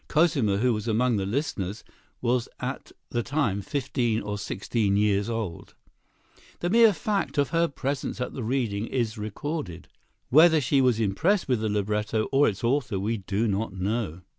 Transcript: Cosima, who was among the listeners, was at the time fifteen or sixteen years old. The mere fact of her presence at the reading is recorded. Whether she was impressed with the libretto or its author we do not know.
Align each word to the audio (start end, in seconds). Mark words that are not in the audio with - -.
Cosima, 0.07 0.57
who 0.57 0.73
was 0.73 0.87
among 0.87 1.17
the 1.17 1.27
listeners, 1.27 1.83
was 2.21 2.49
at 2.59 2.91
the 3.11 3.21
time 3.21 3.61
fifteen 3.61 4.19
or 4.23 4.35
sixteen 4.39 4.97
years 4.97 5.29
old. 5.29 5.75
The 6.59 6.71
mere 6.71 6.91
fact 6.91 7.37
of 7.37 7.49
her 7.49 7.67
presence 7.67 8.19
at 8.19 8.33
the 8.33 8.43
reading 8.43 8.87
is 8.87 9.19
recorded. 9.19 9.87
Whether 10.29 10.59
she 10.59 10.81
was 10.81 10.99
impressed 10.99 11.47
with 11.47 11.59
the 11.61 11.69
libretto 11.69 12.23
or 12.31 12.49
its 12.49 12.63
author 12.63 12.99
we 12.99 13.17
do 13.17 13.47
not 13.47 13.73
know. 13.73 14.21